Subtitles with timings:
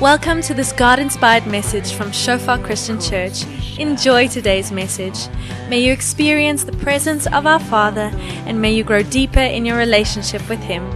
[0.00, 3.44] Welcome to this God inspired message from Shofar Christian Church.
[3.78, 5.28] Enjoy today's message.
[5.68, 8.10] May you experience the presence of our Father
[8.46, 10.88] and may you grow deeper in your relationship with Him.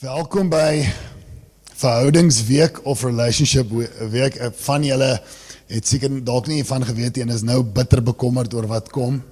[0.00, 0.86] Welkom by
[1.74, 4.36] Verhoudingsweek of Relationship Week.
[4.36, 5.20] Eh, Van julle
[5.72, 9.22] het seker dalk nie van geweet nie en is nou bitter bekommerd oor wat kom.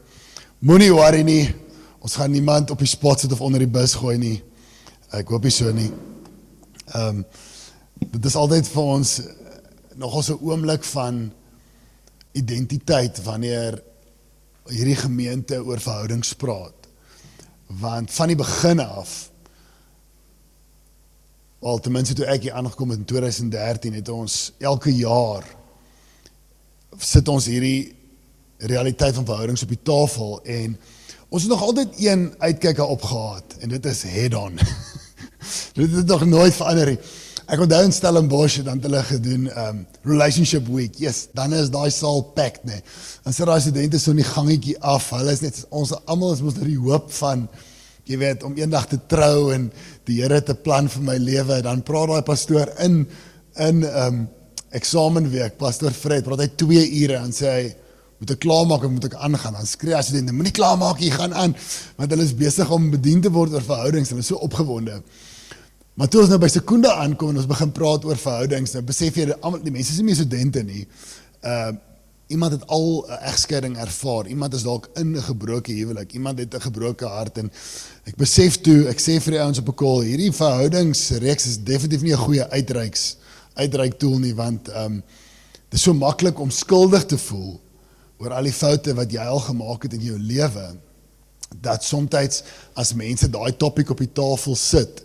[0.65, 1.45] Moenie worry nie.
[2.01, 4.39] Ons gaan niemand op die spot sit of onder die bus gooi nie.
[5.17, 5.91] Ek hoop nie so nie.
[6.95, 7.25] Ehm um,
[8.01, 9.27] dit is altyd vir ons eh,
[10.01, 11.33] nogal so 'n oomblik van
[12.33, 13.83] identiteit wanneer
[14.73, 16.89] hierdie gemeente oor verhoudings praat.
[17.67, 19.31] Want van die begin af
[21.61, 25.45] Al ten minste toe ek hier aangekom het in 2013 het ons elke jaar
[27.01, 27.95] sit ons hierdie
[28.70, 30.77] realiteit van verhoudings op die tafel en
[31.31, 34.59] ons het nog altyd een uitkyker opgehad en dit is head on.
[35.79, 37.01] dit het nog nooit verander nie.
[37.51, 41.01] Ek onthou in Stellenbosch dan het hulle gedoen um relationship week.
[41.03, 42.79] Yes, dan is daai saal packed nê.
[43.25, 45.09] Dan sit daai studente so in die gangetjie af.
[45.17, 47.48] Hulle is net ons almal is mos nou die hoop van
[48.07, 49.70] jy weet om eendag te trou en
[50.07, 53.07] die Here 'n plan vir my lewe dan praat daai pastoor in
[53.59, 54.29] in um
[54.77, 57.65] eksamenweek pastoor Fred praat hy 2 ure en sê hy
[58.21, 61.35] moet ek klaarmaak of moet ek aangaan dan skree as jy moenie klaarmaak jy gaan
[61.35, 61.57] aan
[61.99, 65.01] want hulle is besig om bedien te word oor verhoudings hulle is so opgewonde
[65.98, 69.19] maar toe ons nou by sekonde aankom en ons begin praat oor verhoudings nou besef
[69.19, 70.85] jy almal die mense is nie meer studente nie
[71.45, 71.71] uh
[72.31, 74.27] iemand het al 'n egskeiding ervaar.
[74.27, 76.13] Iemand is dalk in 'n gebroke huwelik.
[76.13, 77.51] Iemand het 'n gebroke hart en
[78.05, 82.03] ek besef toe, ek sê vir die ouens op 'n call, hierdie verhoudingsreeks is definitief
[82.03, 83.17] nie 'n goeie uitreiks
[83.61, 85.03] uitreik tool nie want ehm um,
[85.71, 87.53] dit is so maklik om skuldig te voel
[88.19, 90.65] oor al die foute wat jy al gemaak het in jou lewe
[91.63, 92.43] dat soms
[92.75, 95.05] as mense daai topik op die tafel sit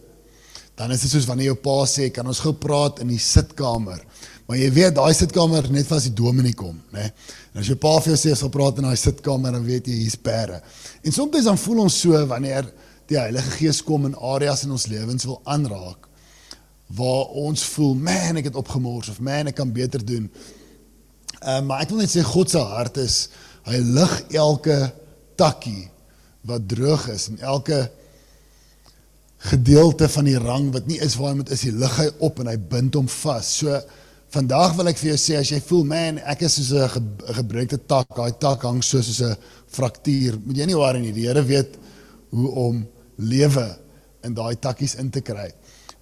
[0.76, 4.02] dan is dit soos wanneer jou pa sê kan ons gou praat in die sitkamer
[4.46, 7.08] Maar jy weet daai sitkamer net as die dominee kom, né?
[7.54, 10.04] En as jou pa vir jou sê ons praat in daai sitkamer, dan weet jy
[10.04, 10.60] hier's perde.
[11.02, 12.68] En soms dan voel ons so wanneer
[13.10, 16.06] die Heilige Gees kom in areas in ons lewens wil aanraak
[16.88, 20.30] waar ons voel, man, ek het opgemors of man, ek kan beter doen.
[21.42, 23.30] Ehm uh, maar ek wil net sê God se hart is
[23.66, 24.78] hy lig elke
[25.36, 25.90] takkie
[26.46, 27.80] wat droog is en elke
[29.50, 32.40] gedeelte van die rang wat nie is waar hy moet is, hy lig hy op
[32.42, 33.50] en hy bind hom vas.
[33.62, 33.82] So
[34.36, 37.02] Vandag wil ek vir jou sê as jy voel man, ek is soos 'n ge
[37.38, 39.38] gebreekte tak, daai tak hang so soos 'n
[39.68, 40.40] fraktuur.
[40.44, 41.14] Moet jy nie worry nie.
[41.14, 41.78] Die Here weet
[42.32, 42.86] hoe om
[43.18, 43.78] lewe
[44.24, 45.54] in daai takkies in te kry.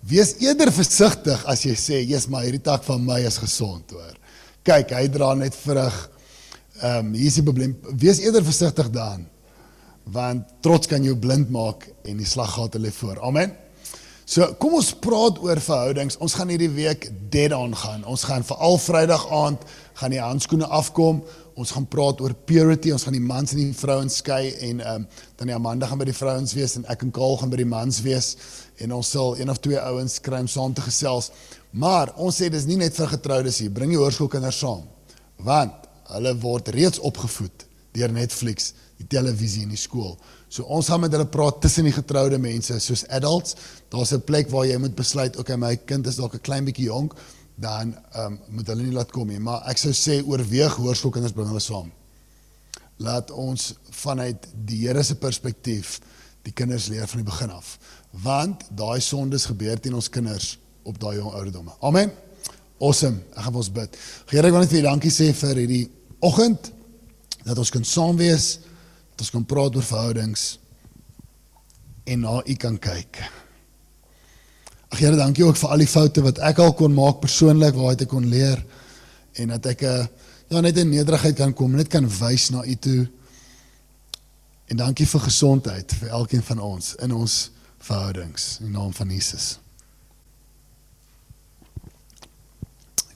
[0.04, 4.18] Wees eerder versigtig as jy sê, "Jesus, maar hierdie tak van my is gesond," hoor.
[4.64, 6.10] Kyk, hy dra net vrug.
[6.82, 7.78] Ehm um, hier is die probleem.
[7.96, 9.28] Wees eerder versigtig dan
[10.12, 13.22] want trots kan jou blind maak en die slaggate lê voor.
[13.24, 13.54] Amen.
[14.26, 16.18] So kom ons praat oor verhoudings.
[16.24, 18.06] Ons gaan hierdie week dead on gaan.
[18.08, 19.66] Ons gaan veral Vrydag aand
[20.00, 21.22] gaan die handskoene afkom.
[21.56, 22.92] Ons gaan praat oor purity.
[22.92, 26.00] Ons gaan die mans en die vrouens skei en ehm um, dan die Amanda gaan
[26.00, 28.36] by die vrouens wees en ek en Kaal gaan by die mans wees
[28.82, 31.32] en ons sal een of twee ouens kry om saam te gesels.
[31.72, 33.74] Maar ons sê dis nie net vir getroudes hier.
[33.74, 34.86] Bring die hoërskoolkinders saam.
[35.46, 40.16] Want hulle word reeds opgevoed deur Netflix, die televisie en die skool.
[40.50, 43.56] So ons gaan met hulle praat tussen die getroude mense soos adults.
[43.90, 46.86] Daar's 'n plek waar jy moet besluit, okay, my kind is dalk 'n klein bietjie
[46.86, 47.14] jonk,
[47.56, 51.52] dan um, moet hulle nie laat kom nie, maar ek sou sê oorweeg hoërskoolkinders bring
[51.52, 51.92] hulle saam.
[53.04, 56.00] Laat ons vanuit die Here se perspektief
[56.44, 57.78] die kinders leer van die begin af.
[58.24, 61.74] Want daai sondes gebeur teen ons kinders op daai jong ouderdomme.
[61.82, 62.12] Amen.
[62.82, 63.22] Awesome.
[63.36, 63.96] Ek gaan ons bid.
[64.32, 65.86] Here, ek wil net vir U dankie sê vir hierdie
[66.24, 66.72] oggend
[67.44, 68.58] dat ons kan saam wees
[69.14, 70.58] dat ons kan praat oor verhoudings
[72.10, 73.20] en na u kan kyk.
[74.94, 77.96] Ag Here, dankie ook vir al die foute wat ek al kon maak persoonlik waar
[77.98, 78.60] ek kon leer
[79.42, 80.06] en dat ek 'n eh,
[80.54, 83.08] ja net in nederigheid kan kom, net kan wys na u toe.
[84.70, 87.50] En dankie vir gesondheid vir elkeen van ons in ons
[87.80, 89.58] verhoudings in naam van Jesus.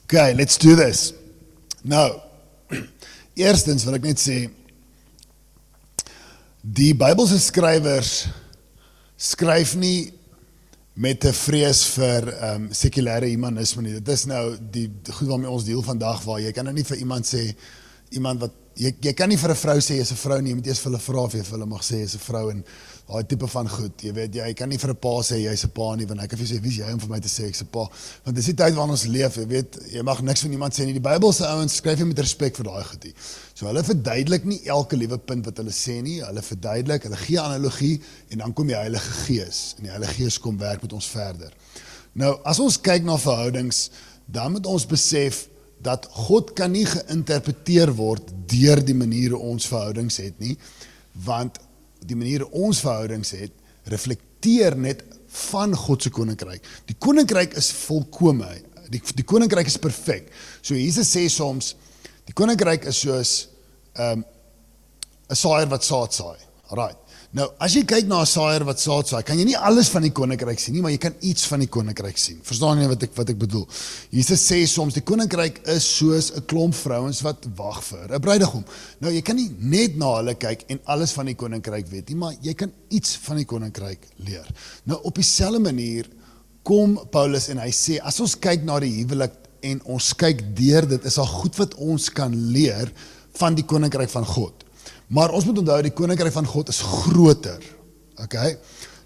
[0.02, 1.12] Okay, let's do this.
[1.82, 2.18] Nou,
[3.34, 4.50] eerstens wil ek net sê
[6.62, 8.26] Die Bybelse skrywers
[9.16, 10.17] skryf nie
[10.98, 13.92] met 'n vrees vir ehm um, sekulêre humanisme nie.
[13.92, 16.96] Dit is nou die goed waarmee ons deel vandag waar jy kan nou nie vir
[16.96, 17.54] iemand sê
[18.10, 20.56] iemand wat jy jy kan nie vir 'n vrou sê jy's 'n vrou nie, jy
[20.56, 22.64] moet eers vir hulle vra of jy vir hulle mag sê jy's 'n vrou en
[23.08, 24.02] daai tipe van goed.
[24.04, 26.30] Jy weet jy kan nie vir 'n pa sê jy's 'n pa nie want ek
[26.30, 27.88] kan vir jou sê wie's jy om vir my te sê ek's 'n pa.
[28.24, 30.84] Want dis die tyd waarin ons leef, jy weet, jy mag niks van iemand sê
[30.84, 30.92] nie.
[30.92, 33.02] Die Bybel se ouens skryf jy met respek vir daai goed.
[33.02, 33.14] hier.
[33.54, 36.20] So hulle verduidelik nie elke liewe punt wat hulle sê nie.
[36.20, 38.00] Hulle verduidelik, hulle gee analogie
[38.30, 41.52] en dan kom die Heilige Gees en die Heilige Gees kom werk met ons verder.
[42.12, 43.90] Nou, as ons kyk na verhoudings,
[44.26, 45.48] dan moet ons besef
[45.80, 50.56] dat God kan nie geïnterpreteer word deur die maniere ons verhoudings het nie,
[51.24, 51.58] want
[52.06, 53.52] die maniere ons verhoudings het
[53.88, 55.04] reflekteer net
[55.50, 56.64] van God se koninkryk.
[56.88, 58.48] Die koninkryk is volkome.
[58.88, 60.32] Die die koninkryk is perfek.
[60.62, 61.74] So Jesus sê soms
[62.28, 63.32] die koninkryk is soos
[63.94, 66.38] ehm, 'n um, saaier wat saad saai.
[66.68, 66.94] Alraai.
[67.36, 70.00] Nou, as jy kyk na 'n saaier wat saad saai, kan jy nie alles van
[70.00, 72.38] die koninkryk sien nie, maar jy kan iets van die koninkryk sien.
[72.42, 73.66] Verstaan jy wat ek wat ek bedoel?
[74.10, 78.64] Jesus sê soms die koninkryk is soos 'n klomp vrouens wat wag vir 'n bruidegom.
[79.00, 82.16] Nou, jy kan nie net na hulle kyk en alles van die koninkryk weet nie,
[82.16, 84.46] maar jy kan iets van die koninkryk leer.
[84.86, 86.06] Nou, op dieselfde manier
[86.62, 90.86] kom Paulus en hy sê as ons kyk na die huwelik en ons kyk deur
[90.86, 92.90] dit, is daar goed wat ons kan leer
[93.34, 94.64] van die koninkryk van God.
[95.08, 97.62] Maar ons moet onthou die koninkryk van God is groter.
[98.20, 98.58] Okay?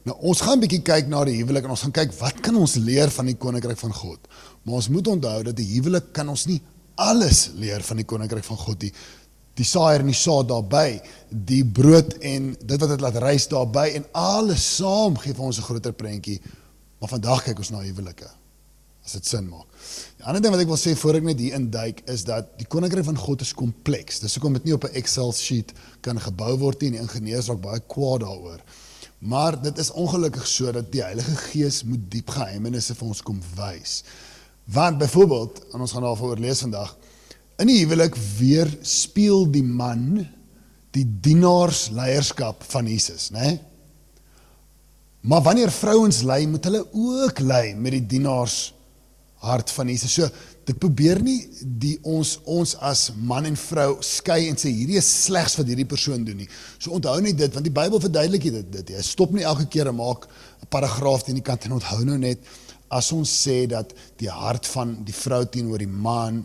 [0.03, 2.57] Nou ons gaan 'n bietjie kyk na die huwelik en ons gaan kyk wat kan
[2.57, 4.19] ons leer van die koninkryk van God.
[4.63, 6.61] Maar ons moet onthou dat die huwelik kan ons nie
[6.95, 8.93] alles leer van die koninkryk van God nie.
[9.55, 13.95] Die saaier en die saad daarbey, die brood en dit wat dit laat rys daarbey
[13.95, 16.41] en alles saam gee vir ons 'n groter prentjie.
[17.01, 18.31] Maar vandag kyk ons na huwelike
[19.05, 19.67] as dit sin maak.
[20.23, 22.67] Die ander ding wat ek wil sê voor ek net hier induik is dat die
[22.71, 24.21] koninkryk van God is kompleks.
[24.23, 27.49] Dis hoekom dit nie op 'n Excel sheet kan gebou word nie en die ingenieurs
[27.51, 28.61] raak baie kwaad daaroor.
[29.19, 33.41] Maar dit is ongelukkig so dat die Heilige Gees moet diep geheimenisse vir ons kom
[33.57, 34.05] wys.
[34.65, 36.97] Want byvoorbeeld, en ons gaan daaroor lees vandag,
[37.59, 40.29] in die huwelik weer speel die man
[40.93, 43.41] die dienaars leierskap van Jesus, né?
[43.41, 43.61] Nee?
[45.21, 48.73] Maar wanneer vrouens lei, moet hulle ook lei met die dienaars
[49.43, 50.15] hart van Jesus.
[50.15, 50.29] So
[50.67, 55.09] dit probeer nie die ons ons as man en vrou skei en sê hierdie is
[55.25, 56.49] slegs wat hierdie persoon doen nie.
[56.79, 58.93] So onthou net dit want die Bybel verduidelik dit dit.
[58.95, 60.29] Jy stop nie elke keer en maak
[60.63, 62.39] 'n paragraaf teen die kant en onthou nou net
[62.89, 66.45] as ons sê dat die hart van die vrou teenoor die man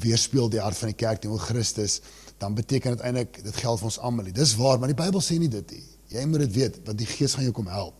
[0.00, 2.00] weerspieël die hart van die kerk teenoor Christus,
[2.38, 4.32] dan beteken dit eintlik dit geld vir ons almal.
[4.32, 5.82] Dis waar, maar die Bybel sê nie dit nie.
[6.14, 7.96] Jy moet dit weet want die Gees gaan jou kom help.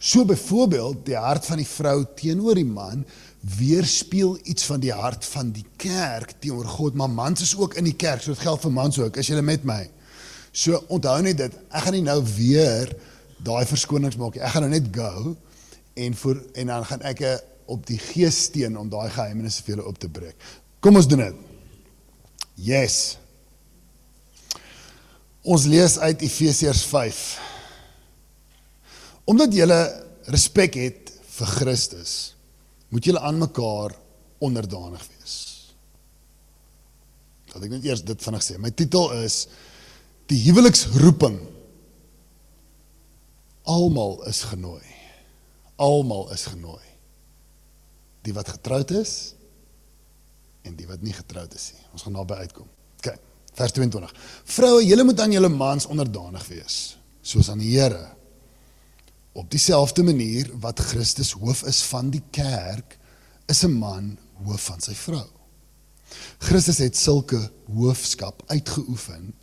[0.00, 3.04] So byvoorbeeld die hart van die vrou teenoor die man
[3.40, 7.88] weerspieël iets van die hart van die kerk teenoor God, maar mans is ook in
[7.88, 9.16] die kerk, so dit geld vir mans ook.
[9.16, 9.80] Is julle met my?
[10.52, 11.54] So onthou net dit.
[11.70, 12.92] Ek gaan nie nou weer
[13.40, 14.44] daai verskonings maak nie.
[14.44, 15.36] Ek gaan nou net go
[16.00, 17.24] en voor en dan gaan ek
[17.70, 20.36] op die gees steun om daai geheimenisse vir julle op te breek.
[20.82, 21.40] Kom ons doen dit.
[22.60, 23.16] Yes.
[25.40, 27.22] Ons lees uit Efesiërs 5.
[29.30, 29.68] Omdat jy
[30.28, 32.14] respek het vir Christus,
[32.90, 33.94] moet julle aan mekaar
[34.42, 35.36] onderdanig wees.
[37.50, 38.58] Laat ek net eers dit vinnig sê.
[38.62, 39.44] My titel is
[40.30, 41.38] die huweliksroeping.
[43.70, 44.84] Almal is genooi.
[45.80, 46.86] Almal is genooi.
[48.26, 49.34] Die wat getroud is
[50.66, 51.84] en die wat nie getroud is nie.
[51.94, 52.68] Ons gaan naby uitkom.
[53.00, 53.14] OK.
[53.56, 54.12] Vers 22.
[54.54, 56.76] Vroue, julle moet aan julle mans onderdanig wees,
[57.22, 58.19] soos aan die Here
[59.32, 62.98] Op dieselfde manier wat Christus hoof is van die kerk,
[63.46, 65.28] is 'n man hoof van sy vrou.
[66.38, 69.34] Christus het sulke hoofskap uitgeoefen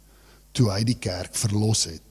[0.52, 2.02] toe hy die kerk verlos het.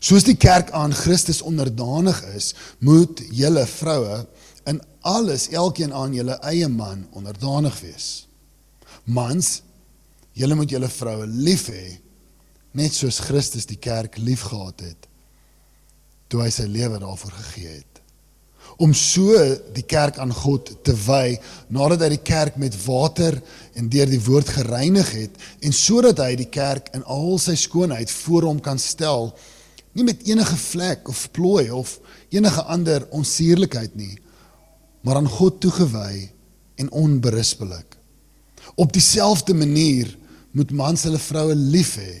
[0.00, 4.26] Soos die kerk aan Christus onderdanig is, moet julle vroue
[4.66, 8.26] in alles elkeen aan julle eie man onderdanig wees.
[9.04, 9.62] Mans,
[10.32, 12.00] julle moet julle vroue lief hê
[12.72, 15.08] net soos Christus die kerk liefgehad het
[16.28, 18.00] toe hy sy lewe daarvoor gegee het.
[18.82, 19.36] Om so
[19.76, 21.36] die kerk aan God te wy
[21.74, 23.36] nadat hy die kerk met water
[23.78, 28.10] en deur die woord gereinig het en sodat hy die kerk in al sy skoonheid
[28.24, 29.30] voor hom kan stel,
[29.94, 32.00] nie met enige vlek of plooi of
[32.34, 34.16] enige ander onsuurlikheid nie,
[35.06, 36.30] maar aan God toegewy
[36.82, 37.94] en onberispelik.
[38.74, 40.10] Op dieselfde manier
[40.50, 42.14] moet mans hulle vroue lief hê.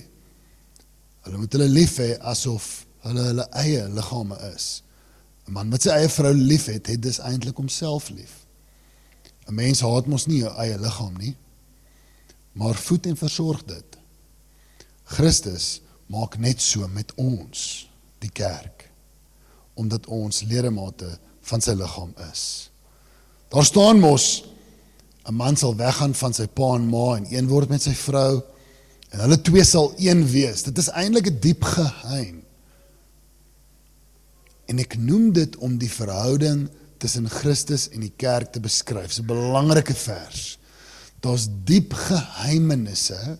[1.26, 4.82] Hulle moet hulle lief hê asof hulle hulle eie liggame is.
[5.46, 8.46] 'n Man wat sy eie vrou liefhet, het dis eintlik homself lief.
[9.48, 11.36] 'n Mens haat mos nie jou eie liggaam nie,
[12.52, 13.98] maar voed en versorg dit.
[15.04, 18.90] Christus maak net so met ons, die kerk,
[19.74, 22.70] omdat ons ledemate van sy liggaam is.
[23.50, 24.44] Daar staan mos
[25.28, 28.42] 'n man sal weggaan van sy pa en ma en een word met sy vrou
[29.14, 30.64] En hulle twee sal een wees.
[30.66, 32.42] Dit is eintlik 'n diep geheim.
[34.66, 36.68] En ek noem dit om die verhouding
[37.02, 39.12] tussen Christus en die kerk te beskryf.
[39.12, 40.58] Dis 'n belangrike vers.
[41.20, 43.38] Daar's diep geheimenisse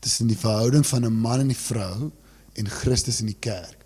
[0.00, 2.10] tussen die verhouding van 'n man en 'n vrou
[2.52, 3.76] en Christus en die kerk.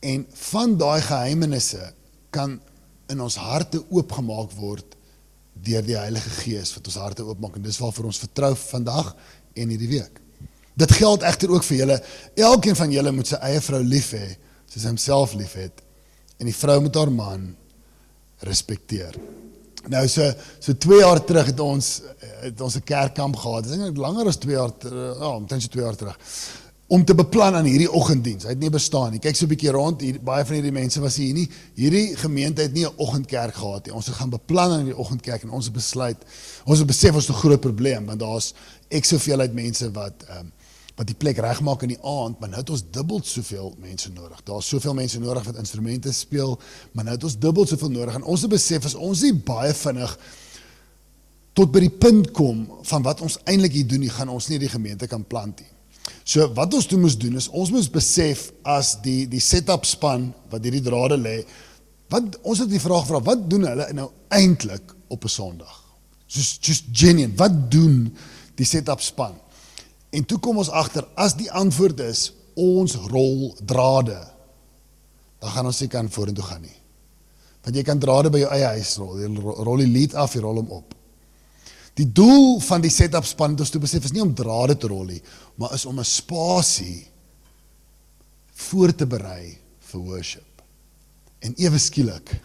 [0.00, 1.92] En van daai geheimenisse
[2.30, 2.60] kan
[3.06, 4.96] in ons harte oopgemaak word
[5.52, 9.16] deur die Heilige Gees wat ons harte oopmaak en dis waarvoor ons vertrou vandag
[9.54, 10.20] en hierdie week.
[10.76, 11.96] Dit geld egter ook vir julle.
[12.34, 14.26] Elkeen van julle moet sy eie vrou lief hê
[14.66, 15.80] soos homself liefhet
[16.36, 17.46] en die vrou moet haar man
[18.44, 19.16] respekteer.
[19.88, 20.26] Nou so
[20.60, 22.02] so 2 jaar terug het ons
[22.42, 23.64] het ons 'n kerkkamp gehad.
[23.64, 25.18] Dit is eintlik langer as 2 jaar terug.
[25.18, 26.18] Ja, omtrent so 2 jaar terug
[26.86, 28.44] om te beplan aan hierdie oggenddiens.
[28.46, 29.18] Hy het nie bestaan nie.
[29.18, 31.48] Kyk so 'n bietjie rond hier baie van hierdie mense was hier nie.
[31.74, 33.94] Hierdie gemeente het nie 'n oggendkerk gehad nie.
[33.94, 36.16] Ons het gaan beplan aan hierdie oggendkerk en ons het besluit
[36.64, 38.54] ons het besef ons het 'n groot probleem want daar's
[38.88, 40.52] ek soveel uit mense wat ehm um,
[40.96, 44.40] wat die plek regmaak in die aand, maar nou het ons dubbel soveel mense nodig.
[44.48, 46.56] Daar's soveel mense nodig wat instrumente speel,
[46.92, 49.74] maar nou het ons dubbel soveel nodig en ons het besef as ons nie baie
[49.76, 50.16] vinnig
[51.56, 54.60] tot by die punt kom van wat ons eintlik hier doen, nie gaan ons nie
[54.60, 55.72] die gemeente kan plant nie.
[56.24, 60.30] So wat ons toe moes doen is ons moes besef as die die setup span
[60.52, 61.38] wat hierdie drade lê,
[62.12, 65.82] wat ons het die vraag gevra, wat doen hulle nou eintlik op 'n Sondag?
[66.26, 68.14] Soos just genuine, wat doen
[68.56, 69.34] die setup span?
[70.10, 74.18] En toe kom ons agter as die antwoord is ons rol drade,
[75.42, 76.78] dan gaan ons nie kan vorentoe gaan nie.
[77.66, 79.28] Want jy kan drade by jou eie huis rol, jy
[79.66, 80.94] rol die lead af, jy rol hom op.
[81.96, 84.88] Die doel van die setup span het ons toe besef is nie om drade te
[84.92, 85.20] rol nie,
[85.56, 87.06] maar is om 'n spasie
[88.68, 90.62] voor te berei vir worship.
[91.40, 92.40] En ewe skielik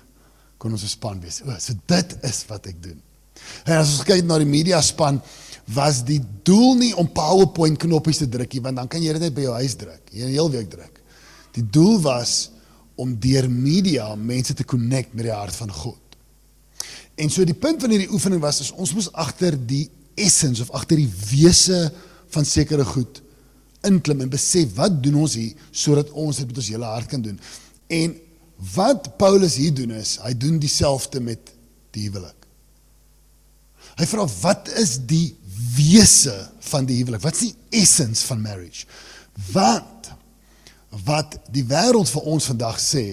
[0.57, 1.41] kon ons 'n span wees.
[1.41, 3.01] O, so dit is wat ek doen.
[3.65, 5.21] En as ons kyk na die media span,
[5.65, 9.21] was die doel nie om PowerPoint knoppies te druk nie, want dan kan jy dit
[9.21, 10.01] net by jou huis druk.
[10.11, 11.01] Jy 'n hele week druk.
[11.53, 12.51] Die doel was
[12.95, 15.99] om deur media mense te connect met die hart van God.
[17.15, 20.71] En so die punt van hierdie oefening was is ons moes agter die essence of
[20.71, 21.91] agter die wese
[22.29, 23.21] van sekere goed
[23.87, 27.21] inklim en besef wat doen ons hier sodat ons dit met ons hele hart kan
[27.21, 27.39] doen.
[27.89, 28.13] En
[28.75, 31.49] wat Paulus hier doen is, hy doen dieselfde met
[31.95, 32.37] die huwelik.
[33.97, 35.33] Hy vra wat is die
[35.75, 36.35] wese
[36.71, 37.23] van die huwelik?
[37.23, 38.85] Wat is die essence van marriage?
[39.51, 40.11] Want
[41.05, 43.05] wat die wêreld vir ons vandag sê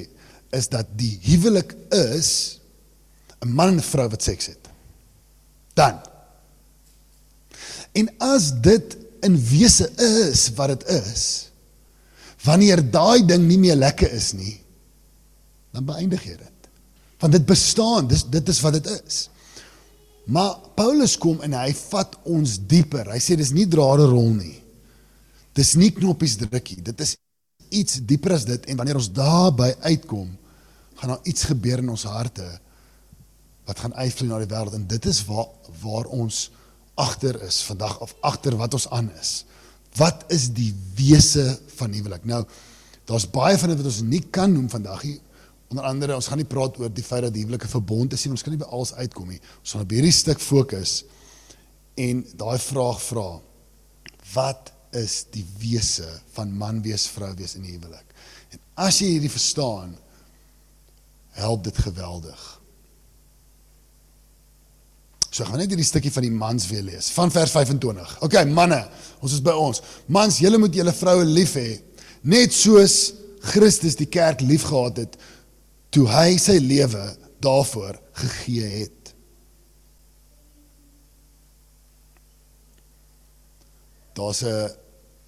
[0.57, 2.59] is dat die huwelik is
[3.45, 4.69] 'n man en vrou wat seks het.
[5.75, 6.01] Dan.
[7.93, 11.51] En as dit in wese is wat dit is,
[12.43, 14.61] wanneer daai ding nie meer lekker is nie,
[15.75, 16.71] dan beëindig jy dit.
[17.19, 19.29] Want dit bestaan, dis dit is wat dit is.
[20.29, 23.09] Maar Paulus kom en hy vat ons dieper.
[23.09, 24.59] Hy sê dis nie drade rol nie.
[25.57, 26.83] Dis nie knoppies drukkie.
[26.85, 27.17] Dit is
[27.73, 30.29] iets dieper as dit en wanneer ons daarby uitkom,
[31.01, 32.47] gaan daar iets gebeur in ons harte
[33.69, 35.51] wat gaan uitvloei na die wêreld en dit is waar
[35.83, 36.47] waar ons
[36.99, 39.45] agter is vandag of agter wat ons aan is.
[39.99, 42.25] Wat is die wese van huwelik?
[42.27, 42.41] Nou,
[43.09, 45.19] daar's baie van dit wat ons nie kan noem vandag nie.
[45.69, 48.33] Onder andere, ons gaan nie praat oor die feit dat die huwelike verbond is nie,
[48.33, 49.41] ons kan nie by alles uitkom nie.
[49.61, 51.03] Ons gaan op hierdie stuk fokus
[51.99, 53.29] en daai vraag vra.
[54.33, 58.15] Wat is die wese van man wees vrou wees in die huwelik?
[58.55, 59.93] En as jy hierdie verstaan,
[61.37, 62.47] help dit geweldig.
[65.29, 68.17] So gaan net hierdie stukkie van die mans weer lees van vers 25.
[68.25, 68.81] OK manne,
[69.21, 69.83] ons is by ons.
[70.09, 71.69] Mans, julle moet julle vroue lief hê
[72.27, 73.13] net soos
[73.53, 75.19] Christus die kerk liefgehad het
[75.91, 77.05] toe hy sy lewe
[77.41, 79.15] daarvoor gegee het.
[84.13, 84.71] Daar's 'n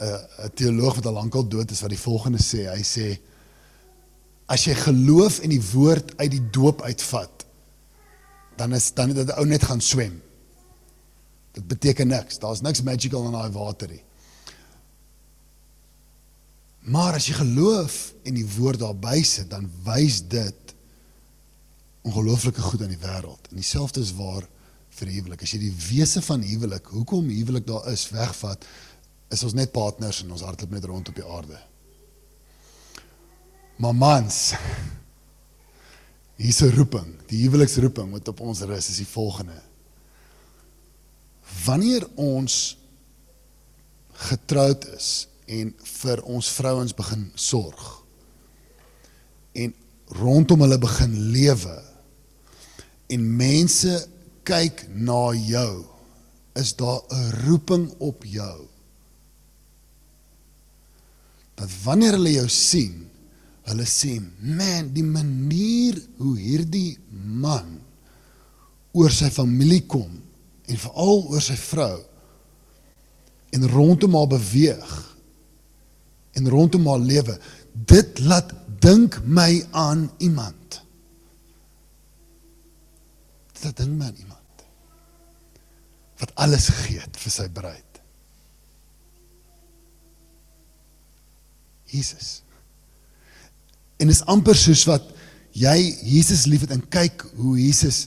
[0.01, 2.69] 'n 'n teoloog wat al lankal dood is wat die volgende sê.
[2.69, 3.19] Hy sê
[4.47, 7.41] as jy geloof in die woord uit die doop uitvat
[8.61, 10.23] dan is dan dat ou net gaan swem.
[11.57, 12.39] Dit beteken niks.
[12.39, 14.03] Daar's niks magical in daai water nie.
[16.91, 20.75] Maar as jy geloof en die woord daarby sit, dan wys dit
[22.09, 23.51] ongelooflike goed aan die wêreld.
[23.51, 24.47] En dieselfde is waar
[24.99, 25.45] vir huwelik.
[25.45, 28.65] As jy die wese van huwelik, hoekom huwelik daar is, wegvat,
[29.31, 31.61] is ons net partners en ons hardloop net rond op die aarde.
[33.81, 34.41] Maar mans,
[36.41, 39.61] Hier's 'n roeping, die huweliksroeping wat op ons rus is die volgende.
[41.65, 42.79] Wanneer ons
[44.31, 47.87] getroud is en vir ons vrouens begin sorg.
[49.59, 49.75] En
[50.21, 51.77] rondom hulle begin lewe.
[53.11, 53.95] En mense
[54.47, 55.85] kyk na jou.
[56.59, 58.67] Is daar 'n roeping op jou.
[61.55, 63.11] Dat wanneer hulle jou sien,
[63.63, 67.81] hulle sê, "Man, die manier hoe hierdie man
[68.93, 70.23] oor sy familie kom
[70.67, 72.01] en veral oor sy vrou
[73.51, 75.10] en rondom haar beweeg
[76.39, 77.39] en rondom haar lewe,
[77.75, 80.83] dit laat dink my aan iemand."
[83.53, 84.39] Dit laat dink my aan iemand
[86.21, 88.01] wat alles gegee het vir sy bruid.
[91.91, 92.43] Jesus.
[94.01, 95.09] En is amper soos wat
[95.57, 98.05] jy Jesus liefhet en kyk hoe Jesus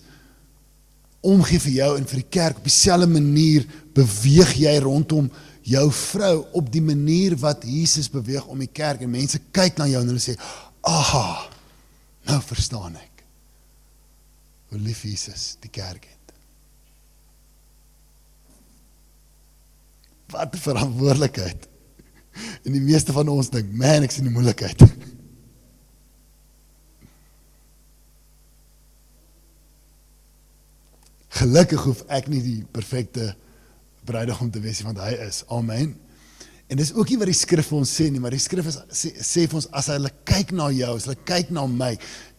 [1.24, 3.66] omgee vir jou en vir die kerk op dieselfde manier
[3.96, 5.30] beweeg jy rondom
[5.64, 9.88] jou vrou op die manier wat Jesus beweeg om die kerk en mense kyk na
[9.88, 10.36] jou en hulle sê
[10.84, 11.28] aha
[12.28, 13.24] nou verstaan ek
[14.72, 16.24] hoe lief Jesus die kerk het
[20.34, 21.68] wat 'n verantwoordelikheid.
[22.64, 24.82] En die meeste van ons dink, man, ek sien die moeilikheid.
[31.28, 33.36] Gelukkig hoef ek nie die perfekte
[34.06, 35.44] bruidegom te wees nie, want hy is.
[35.54, 35.96] Amen.
[36.72, 38.80] En dis ook nie wat die skrif vir ons sê nie, maar die skrif is,
[38.96, 41.92] sê, sê vir ons as hulle kyk na jou, as hulle kyk na my,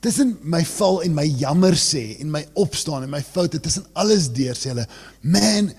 [0.04, 4.30] tussen my val en my jammer sê en my opstaan en my foute, tussen alles
[4.34, 4.86] deur sê hulle,
[5.22, 5.70] man,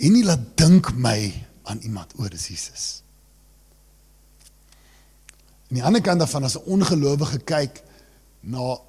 [0.00, 1.18] en nie laat dink my
[1.70, 2.88] aan iemand oor dis Jesus.
[5.70, 7.84] Aan die ander kant daarvan as 'n ongelowige kyk
[8.42, 8.80] na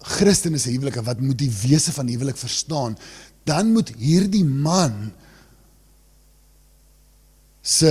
[0.00, 2.98] Christene se huwelike wat moet die wese van huwelik verstaan,
[3.44, 5.12] dan moet hierdie man
[7.62, 7.90] se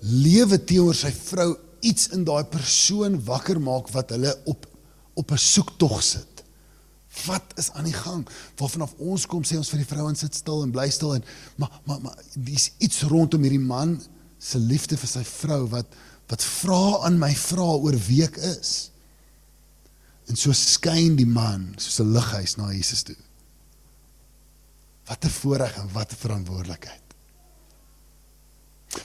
[0.00, 4.66] lewe teenoor sy vrou iets in daai persoon wakker maak wat hulle op
[5.18, 6.44] op 'n soektog sit.
[7.26, 8.28] Wat is aan die gang?
[8.56, 11.24] Waarvan af ons kom sê ons vir die vrouens sit stil en bly stil en
[11.56, 14.02] maar maar maar dis iets rondom hierdie man
[14.38, 15.86] se liefde vir sy vrou wat
[16.28, 18.90] wat vra aan my vra oor week is.
[20.28, 23.16] En so skyn die man soos 'n lighuis na Jesus toe.
[25.08, 27.07] Wat 'n voorreg en wat 'n verantwoordelikheid.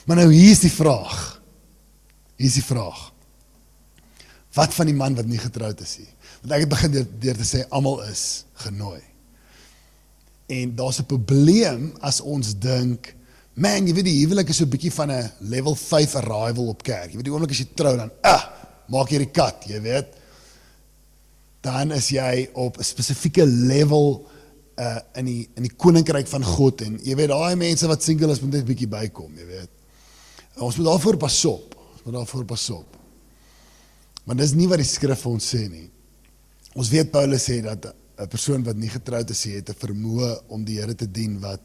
[0.06, 1.42] Maar nou hier is die vraag.
[2.36, 3.12] Hier is die vraag.
[4.54, 6.10] Wat van die man wat nie getroud is nie?
[6.44, 8.24] Want ek het begin deur, deur te sê almal is
[8.66, 9.02] genooi.
[10.52, 13.16] En daar's 'n probleem as ons dink,
[13.54, 16.84] man, jy weet die huwelik is so 'n bietjie van 'n level 5 arrival op
[16.84, 17.10] kerk.
[17.10, 18.44] Jy weet die oomblik as jy trou dan, ah,
[18.88, 20.08] maak jy die kat, jy weet.
[21.62, 24.28] Dan is jy op 'n spesifieke level
[24.78, 28.32] uh in die in die koninkryk van God en jy weet daai mense wat single
[28.34, 29.72] is moet net bietjie bykom, jy weet.
[30.62, 31.76] Ons moet daarvoor pas op.
[31.94, 32.98] Ons moet daarvoor pas op.
[34.26, 35.90] Maar dis nie wat die skrif vir ons sê nie.
[36.74, 40.44] Ons weet Paulus sê dat 'n persoon wat nie getroud is nie, het 'n vermoë
[40.48, 41.62] om die Here te dien wat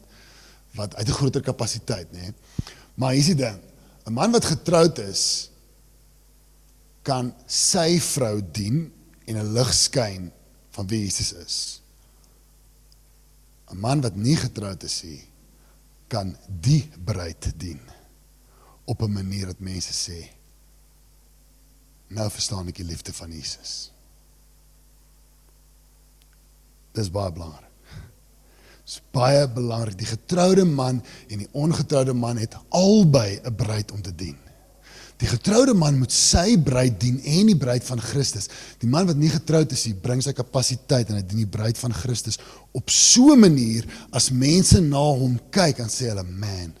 [0.75, 2.33] wat uit 'n groter kapasiteit, nê.
[2.95, 3.59] Maar hier is die ding.
[4.05, 5.49] 'n Man wat getroud is
[7.01, 8.91] kan sy vrou dien
[9.25, 10.31] en 'n lig skyn
[10.71, 11.81] van wie Jesus is.
[13.69, 15.23] 'n Man wat nie getroud is nie,
[16.07, 17.79] kan die bruid dien
[18.85, 20.29] op 'n manier wat mense sê
[22.07, 23.91] nou verstaan ek die liefde van Jesus.
[26.97, 27.69] Dis baie belangrik.
[28.83, 29.97] Dis baie belangrik.
[29.97, 34.37] Die getroude man en die ongetroude man het albei 'n bruid om te dien.
[35.19, 38.47] Die getroude man moet sy bruid dien en die bruid van Christus.
[38.79, 41.79] Die man wat nie getroud is nie, bring sy kapasiteit en hy dien die bruid
[41.81, 42.39] van Christus
[42.71, 46.73] op so 'n manier as mense na hom kyk en sê hulle, "Man,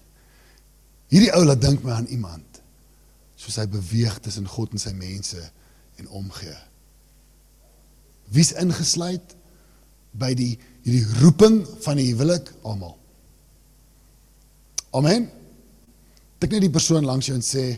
[1.09, 2.61] hierdie ou laat dink my aan iemand."
[3.35, 5.51] Soos hy beweeg tussen God en sy mense
[5.97, 6.57] en omgee.
[8.31, 9.35] Wie's ingesluit?
[10.17, 10.53] by die
[10.85, 12.95] hierdie roeping van die huwelik almal.
[14.95, 15.27] Amen.
[16.41, 17.75] Tik net die persoon langs jou en sê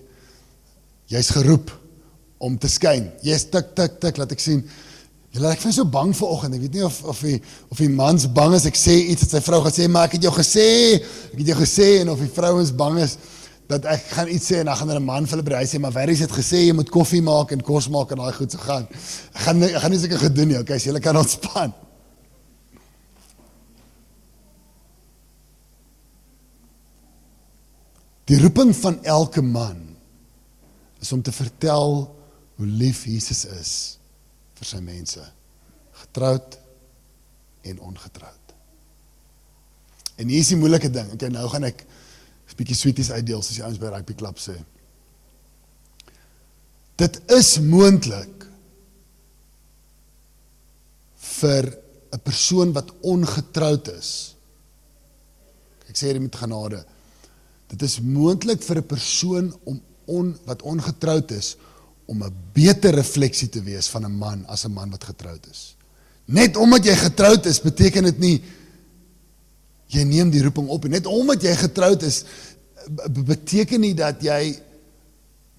[1.12, 1.72] jy's geroep
[2.42, 3.10] om te skyn.
[3.26, 4.64] Jy's tik tik tik laat ek sien.
[5.32, 6.56] Julle ek vind so bang vir oggend.
[6.58, 7.38] Ek weet nie of of die
[7.70, 10.18] of die mans bang is ek sê iets dat sy vrou gaan sê maar ek
[10.18, 10.66] het jou gesê.
[11.32, 13.18] Ek het jou gesê en of die vrouens bang is
[13.72, 15.72] dat ek gaan iets sê en dan gaan hulle 'n man vir hulle by huis
[15.76, 18.52] sê maar Verrie het gesê jy moet koffie maak en kos maak en daai goed
[18.52, 18.88] se so gaan.
[19.36, 20.58] Ek gaan ek gaan nie seker gedoen nie.
[20.60, 21.74] Okay, so julle kan ontspan.
[28.28, 29.91] Die roeping van elke man
[31.02, 32.04] is om te vertel
[32.56, 33.74] hoe lief Jesus is
[34.60, 35.24] vir sy mense,
[36.04, 36.58] getroud
[37.66, 38.54] en ongetroud.
[40.22, 41.10] En hier is die moeilike ding.
[41.16, 41.82] Okay, nou gaan ek
[42.52, 44.54] 'n bietjie sweeties uitdeel soos die ouens by rugby klub sê.
[47.00, 48.46] Dit is moontlik
[51.42, 51.78] vir
[52.12, 54.36] 'n persoon wat ongetroud is.
[55.90, 56.86] Ek sê dit met genade.
[57.68, 61.56] Dit is moontlik vir 'n persoon om on, wat ongetroud is
[62.06, 65.76] om 'n beter refleksie te wees van 'n man as 'n man wat getroud is.
[66.26, 68.42] Net omdat jy getroud is, beteken dit nie
[69.92, 72.24] jy neem die roeping op en net omdat jy getroud is
[73.28, 74.56] beteken nie dat jy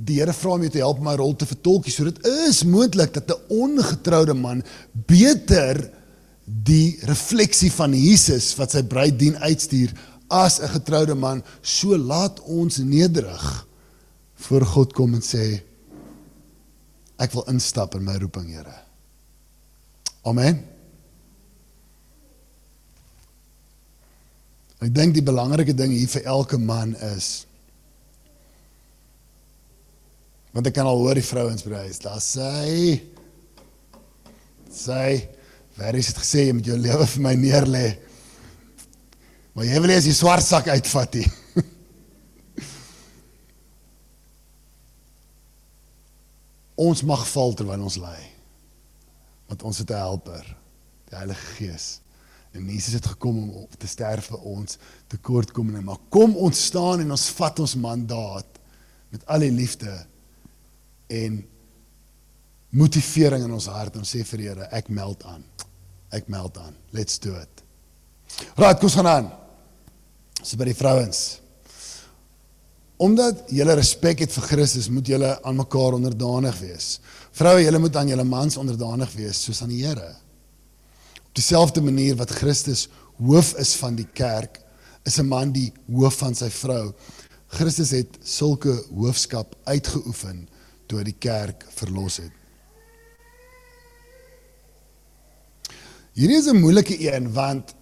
[0.02, 1.92] die Here vra om jou te help om my rol te vertolk nie.
[1.94, 4.62] So dit is moontlik dat 'n ongetroude man
[5.06, 5.90] beter
[6.44, 9.92] die refleksie van Jesus wat sy bruid dien uitstuur
[10.28, 11.42] as 'n getroude man.
[11.62, 13.66] So laat ons nederig
[14.46, 15.44] voor God kom en sê
[17.22, 18.74] ek wil instap in my roeping, Here.
[20.26, 20.60] Amen.
[24.82, 27.46] Ek dink die belangrike ding hier vir elke man is
[30.52, 32.02] want ek kan al hoor die vrouens prys.
[32.02, 32.98] Daar sê
[34.68, 35.04] sê
[35.76, 37.86] Waar is dit gesê jy moet jou lewe vir my neerlê?
[39.56, 41.28] Maar jy wil nie as die swart sak uitvat nie.
[46.74, 48.18] Ons mag val terwyl ons lê.
[49.48, 50.56] Want ons het 'n helper,
[51.08, 52.00] die Heilige Gees.
[52.52, 55.80] En Jesus het gekom om op te sterf vir ons tekortkominge.
[55.80, 58.46] Maar kom ons staan en ons vat ons mandaat
[59.08, 60.06] met al die liefde
[61.06, 61.48] en
[62.68, 65.44] motivering in ons hart en sê vir die Here, ek meld aan.
[66.10, 66.74] Ek meld aan.
[66.90, 67.62] Let's do it.
[68.56, 69.32] Right, kom ons gaan aan.
[70.42, 71.41] So by die vrouens.
[73.02, 77.00] Omdat julle respek het vir Christus, moet julle aan mekaar onderdanig wees.
[77.34, 80.12] Vroue, julle moet aan julle mans onderdanig wees soos aan die Here.
[81.24, 82.86] Op dieselfde manier wat Christus
[83.18, 84.60] hoof is van die kerk,
[85.04, 86.94] is 'n man die hoof van sy vrou.
[87.48, 90.48] Christus het sulke hoofskap uitgeoefen
[90.86, 92.32] toe hy die kerk verlos het.
[96.14, 97.74] Hierdie is 'n moeilike een want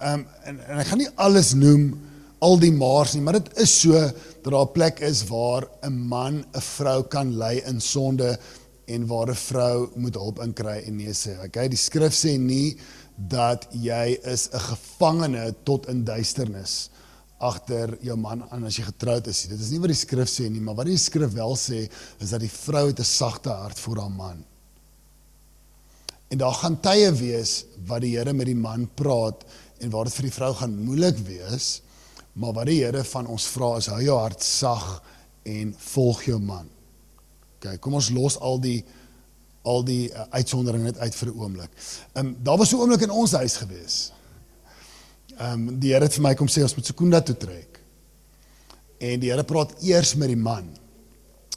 [0.00, 1.94] ehm um, en, en ek gaan nie alles noem
[2.40, 4.10] al die maars nie, maar dit is so
[4.44, 8.38] dat daar 'n plek is waar 'n man 'n vrou kan lei in sonde
[8.86, 11.44] en waar 'n vrou moet hulp inkry en nee sê.
[11.44, 12.76] Okay, die skrif sê nie
[13.16, 16.90] dat jy is 'n gevangene tot in duisternis
[17.38, 19.42] agter jou man aan as jy getroud is.
[19.42, 21.88] Dit is nie wat die skrif sê nie, maar wat die skrif wel sê
[22.20, 24.44] is dat die vrou het 'n sagte hart vir haar man.
[26.28, 29.44] En daar gaan tye wees wat die Here met die man praat
[29.80, 31.80] en waar dit vir die vrou gaan moeilik wees,
[32.34, 35.02] maar wat die Here van ons vra is hou jou hart sag
[35.44, 36.68] en volg jou man.
[37.56, 38.82] OK, kom ons los al die
[39.64, 41.70] al die uh, uitsonderinge net uit vir 'n oomblik.
[42.12, 44.12] Ehm um, daar was so 'n oomblik in ons huis gewees.
[45.38, 47.80] Ehm um, die Here het vir my kom sê ons moet Sekunda toe trek.
[48.98, 50.68] En die Here praat eers met die man.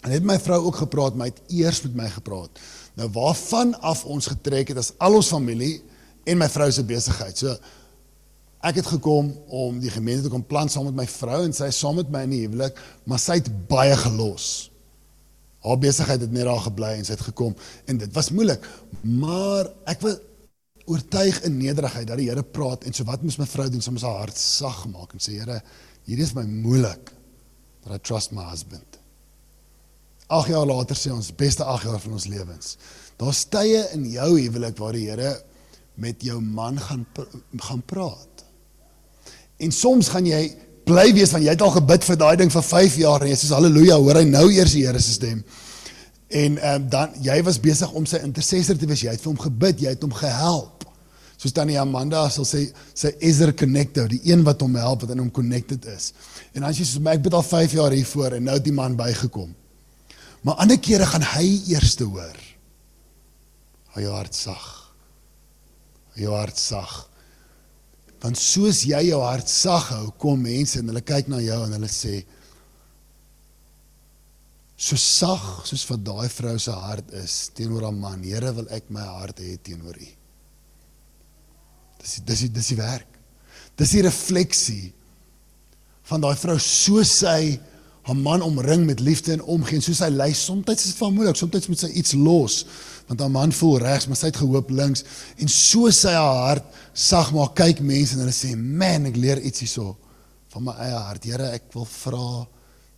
[0.02, 2.60] En het my vrou ook gepraat, maar hy het eers met my gepraat.
[2.96, 5.82] Nou waarvan af ons getrek het as al ons familie
[6.24, 7.38] en my vrou se besigheid.
[7.38, 7.58] So
[8.68, 11.70] ek het gekom om die gemeente te kom plant saam met my vrou en sy
[11.76, 14.70] saam met my in die huwelik, maar sy het baie gelos.
[15.66, 17.56] Haar besigheid het net daar gebly en sy het gekom
[17.88, 18.64] en dit was moeilik.
[19.04, 20.18] Maar ek wil
[20.88, 23.84] oortuig in nederigheid dat die Here praat en so wat moet my vrou doen?
[23.84, 25.60] Sy moet haar hart sag maak en sê Here,
[26.08, 27.12] hierdie is my moeilik.
[27.84, 29.00] But I trust my husband.
[30.28, 32.76] 8 jaar later sê ons beste 8 jaar van ons lewens.
[33.20, 35.38] Daar's tye in jou huwelik waar die Here
[35.98, 37.06] met jou man gaan
[37.58, 38.27] gaan praat.
[39.58, 40.42] En soms gaan jy
[40.88, 43.38] bly wees want jy het al gebid vir daai ding vir 5 jaar en jy
[43.40, 45.44] sê haleluja, hoor hy nou eers die Here se stem.
[46.28, 49.04] En ehm um, dan jy was besig om sy intercessor te wees.
[49.06, 50.86] Jy het vir hom gebid, jy het hom gehelp.
[51.38, 52.64] Soos tannie Amanda sal sê
[52.98, 56.12] sy Ezra connector, die een wat hom help wat in hom connected is.
[56.54, 58.76] En dan sê sy so, ek bid al 5 jaar hiervoor en nou het die
[58.76, 59.54] man bygekom.
[60.42, 62.38] Maar ander kere gaan hy eers te hoor.
[63.94, 64.66] Hou jou hart sag.
[66.14, 67.07] Hou jou hart sag.
[68.24, 71.76] Want soos jy jou hart sag hou, kom mense en hulle kyk na jou en
[71.78, 72.22] hulle sê
[74.78, 78.22] so sag soos wat daai vrou se hart is teenoor haar man.
[78.26, 80.10] Here wil ek my hart hê teenoor U.
[82.02, 83.10] Dis dis dis die werk.
[83.78, 84.92] Dis die refleksie
[86.10, 87.58] van daai vrou soos sy
[88.08, 89.76] haar man omring met liefde en omgee.
[89.76, 92.62] En soos hy lei soms is dit van moeilik soms moet sy iets los
[93.08, 95.04] want haar man voel regs maar sy het gehoop links.
[95.40, 99.44] En so sy haar hart sag maar kyk mense en hulle sê man ek leer
[99.44, 99.94] iets hierso
[100.56, 101.28] van my eie hart.
[101.28, 102.32] Here ek wil vra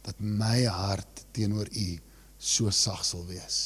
[0.06, 1.90] dat my hart teenoor u
[2.38, 3.60] so sag sal wees.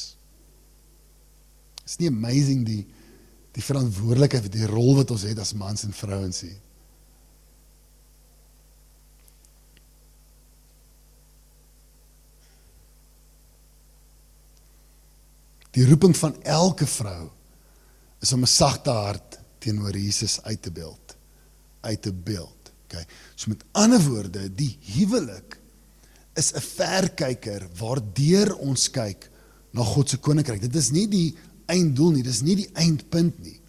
[1.84, 2.82] Is nie amazing die
[3.54, 6.63] die verantwoordelikheid die rol wat ons het as mans en vrouens hier
[15.74, 17.30] Die roeping van elke vrou
[18.22, 21.16] is om 'n sagte hart teenoor Jesus uit te beeld.
[21.80, 22.72] Uit te beeld.
[22.84, 23.04] OK.
[23.34, 25.58] So met ander woorde, die huwelik
[26.34, 29.30] is 'n verkyker waardeur ons kyk
[29.72, 30.60] na God se koninkryk.
[30.60, 31.34] Dit is nie die
[31.66, 33.60] einddoel nie, dis nie die eindpunt nie.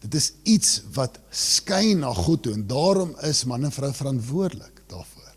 [0.00, 4.82] Dit is iets wat skyn na God toe en daarom is man en vrou verantwoordelik
[4.88, 5.34] daarvoor.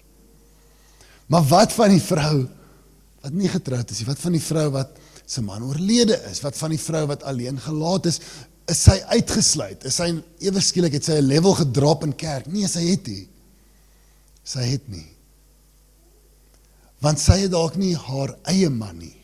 [1.27, 2.47] Maar wat van die vrou
[3.23, 4.07] wat nie getroud is nie?
[4.07, 6.41] Wat van die vrou wat se man oorlede is?
[6.41, 8.19] Wat van die vrou wat alleen gelaat is?
[8.69, 9.83] Is sy uitgesluit?
[9.83, 10.09] Is sy
[10.39, 12.47] ewe skielik het sy 'n level gedrop in kerk?
[12.47, 13.27] Nee, sy het nie.
[14.43, 15.09] Sy het nie.
[16.99, 19.17] Want sy het dalk nie haar eie man nie,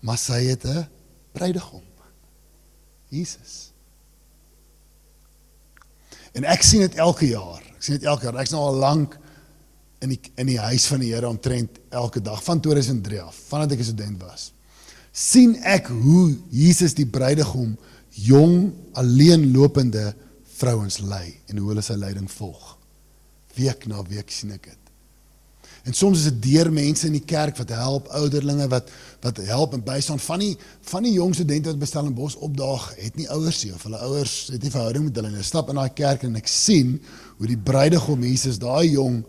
[0.00, 0.86] maar sy het 'n
[1.32, 1.82] bruidegom.
[3.12, 3.72] Jesus.
[6.32, 7.60] En ek sien dit elke jaar.
[7.76, 8.38] Ek sien dit elke jaar.
[8.40, 9.18] Ek's nou al lank
[10.02, 13.76] in die in die huis van die Here omtrent elke dag van 2003 af, vandat
[13.76, 14.52] ek 'n student was.
[15.12, 17.76] Sien ek hoe Jesus die bruidegom
[18.16, 20.12] jong alleenlopende
[20.58, 22.76] vrouens lei en hoe hulle sy leiding volg.
[23.56, 24.78] Week na week sien ek dit.
[25.82, 28.90] En soms is dit deur mense in die kerk wat help, ouderlinge wat
[29.22, 30.52] wat help en bystaan van die
[30.90, 33.98] van die jong studente wat bestel in Bos opdaag, het nie ouers nie of hulle
[34.06, 35.44] ouers het nie verhouding met hulle nie.
[35.46, 36.96] Stap in daai kerk en ek sien
[37.38, 39.22] hoe die bruidegom Jesus daai jong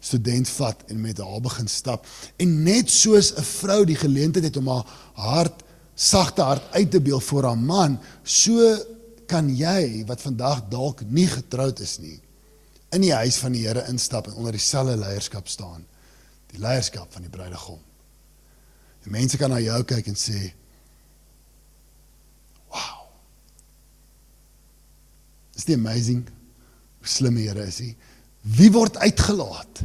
[0.00, 2.06] student vat en met haar begin stap.
[2.36, 5.62] En net soos 'n vrou die geleentheid het om haar hart
[5.94, 8.76] sagte hart uit te beeld voor haar man, so
[9.26, 12.16] kan jy wat vandag dalk nie getroud is nie,
[12.90, 15.84] in die huis van die Here instap en onder dieselfde leierskap staan.
[16.50, 17.78] Die leierskap van die bruidegom.
[19.04, 20.52] En mense kan na jou kyk en sê,
[22.68, 23.06] "Wow."
[25.54, 26.24] Is dit amazing
[26.98, 27.96] hoe slim die Here is hy?
[28.40, 29.82] Wie word uitgelaat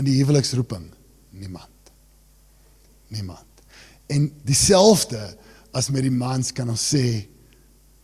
[0.00, 0.88] in die huweliksroeping?
[1.36, 1.92] Niemand.
[3.12, 3.64] Niemand.
[4.06, 5.36] En dieselfde
[5.74, 7.24] as met die mans kan ons sê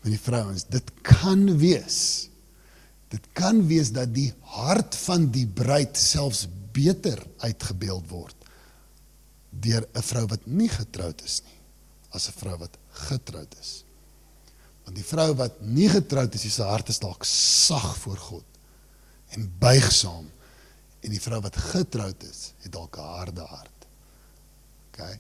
[0.01, 2.29] met die vrouens, dit kan wees.
[3.13, 8.37] Dit kan wees dat die hart van die bruid selfs beter uitgebeeld word
[9.51, 11.59] deur 'n vrou wat nie getroud is nie
[12.15, 12.77] as 'n vrou wat
[13.09, 13.85] getroud is.
[14.85, 18.50] Want die vrou wat nie getroud is, sy hart is dalk sag voor God
[19.31, 20.31] en buigsaam
[21.01, 23.87] en die vrou wat getroud is, het dalk 'n harde hart.
[24.91, 25.19] OK.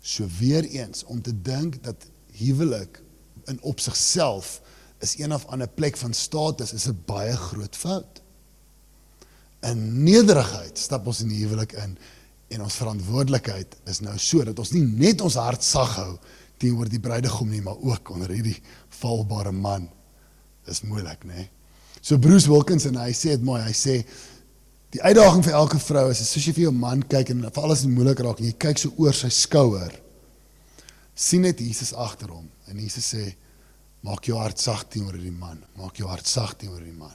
[0.00, 3.02] So weer eens om te dink dat huwelik
[3.44, 4.60] in op sigself
[4.98, 8.22] is een of ander plek van status is 'n baie groot fout.
[9.60, 11.98] In nederigheid stap ons in die huwelik in
[12.48, 16.18] en ons verantwoordelikheid is nou so dat ons nie net ons hart sag hou
[16.56, 19.88] teenoor die bruidegom nie, maar ook onder hierdie valbare man.
[20.64, 21.34] Dis moeilik, né?
[21.34, 21.50] Nee?
[22.04, 23.62] So Bruce Wilkinson, hy sê dit mooi.
[23.64, 23.94] Hy sê
[24.92, 27.86] die uitdaging vir elke vrou is as jy vir jou man kyk en vir alles
[27.88, 29.94] moeilik raak en jy kyk so oor sy skouer,
[31.16, 33.24] sien net Jesus agter hom en Jesus sê
[34.04, 37.14] maak jou hart sag teenoor die man, maak jou hart sag teenoor die man.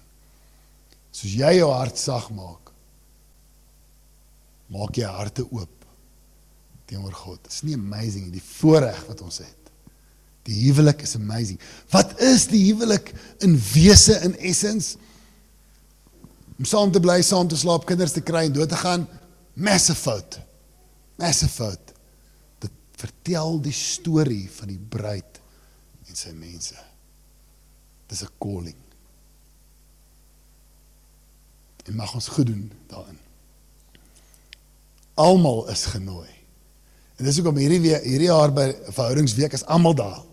[1.13, 2.73] Soos jy jou hart sag maak,
[4.73, 5.85] maak jy harte oop
[6.89, 7.43] teenoor God.
[7.45, 9.58] Dit is nie amazing die voorreg wat ons het.
[10.49, 11.59] Die huwelik is amazing.
[11.93, 13.11] Wat is die huwelik
[13.45, 14.97] in wese in essence?
[16.57, 19.05] Om saam te bly, saam te slaap, kinders te kry en dood te gaan,
[19.53, 20.39] massive fout.
[21.21, 21.93] Massive fout.
[22.63, 25.39] Dit vertel die storie van die bruid
[26.09, 26.75] en sy mense.
[28.09, 28.75] Dis 'n calling.
[31.85, 33.19] En mag ons goed doen daarin.
[35.13, 36.29] Almal is genooi.
[37.17, 40.28] En dis hoekom hierdie weer hierdie jaar by verhoudingsweek is almal daar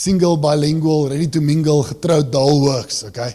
[0.00, 3.32] single bilingual ready to mingle getroud daalhoogs okay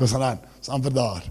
[0.00, 1.24] Kom ons aan ons amper daar.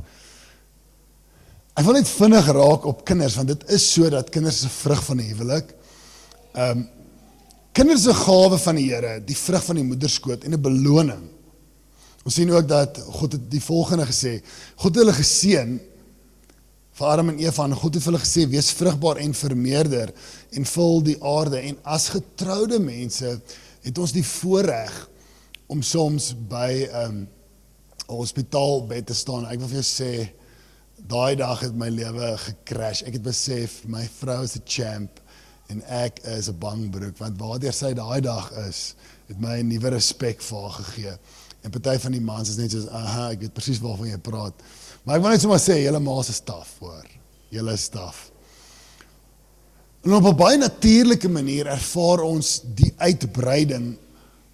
[1.73, 5.01] Ek wil net vinnig raak op kinders want dit is so dat kinders 'n vrug
[5.03, 5.73] van die huwelik.
[6.53, 6.89] Ehm um,
[7.73, 11.23] kinders 'n gawe van die Here die vrug van die moederskoot en 'n beloning.
[12.25, 14.41] Ons sien ook dat God het die volgende gesê
[14.75, 15.79] God het hulle geseën
[16.99, 20.11] vir Adam en Eva en God het hulle gesê wees vrugbaar en vermeerder
[20.51, 23.29] en vul die aarde en as getroude mense
[23.85, 24.95] het ons die voorreg
[25.71, 27.21] om soms by 'n um,
[28.09, 29.45] hospitaal bed te staan.
[29.45, 30.29] Ek wil vir jou sê
[31.07, 33.03] daai dag het my lewe gekrash.
[33.03, 35.21] Ek het besef my vrou is 'n champ
[35.69, 38.95] en ek is 'n bangbroek want waardeur sy daai dag is,
[39.27, 41.17] het my 'n nuwe respek vir haar gegee.
[41.63, 44.53] En party van die mans is net soos, "Aha, ek weet presies waarvan jy praat."
[45.03, 47.07] Maar ek wil net sommer sê julle ma se staf, hoor.
[47.53, 48.29] Julle staf.
[50.03, 53.97] En op 'n baie natuurlike manier ervaar ons die uitbreiding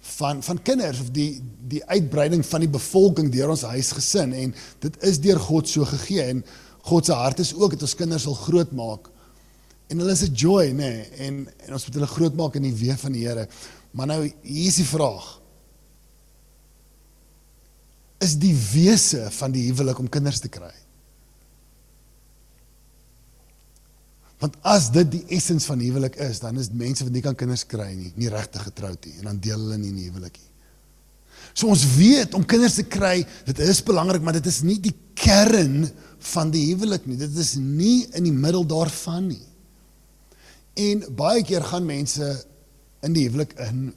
[0.00, 5.02] van van kinders of die die uitbreiding van die bevolking deur ons huisgesin en dit
[5.02, 6.44] is deur God so gegee en
[6.86, 9.10] God se hart is ook dat ons kinders sal grootmaak.
[9.90, 12.74] En hulle is 'n joy, nê, nee, en en ons moet hulle grootmaak in die
[12.74, 13.48] weë van die Here.
[13.90, 15.40] Maar nou hier is die vraag.
[18.26, 20.72] Is die wese van die huwelik om kinders te kry?
[24.42, 27.64] Want as dit die essens van huwelik is, dan is mense wat nie kan kinders
[27.68, 30.50] kry nie, nie regtig getroud nie en dan deel hulle nie in die huwelik nie.
[31.56, 34.92] So ons weet om kinders te kry, dit is belangrik, maar dit is nie die
[35.16, 35.86] kern
[36.34, 37.16] van die huwelik nie.
[37.20, 39.44] Dit is nie in die middel daarvan nie.
[40.76, 42.28] En baie keer gaan mense
[43.06, 43.88] in die huwelik in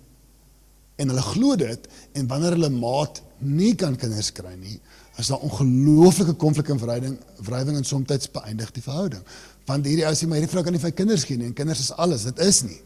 [1.00, 1.86] en hulle glo dit
[2.20, 4.80] en wanneer hulle maat nie kan kinders kry nie,
[5.19, 9.23] is daar ongelooflike konflik en verhouding wrywing en soms beëindig die verhouding.
[9.67, 11.84] Want hierdie ou sê maar hierdie vrou kan nie vir kinders gee nie en kinders
[11.84, 12.25] is alles.
[12.30, 12.80] Dit is nie.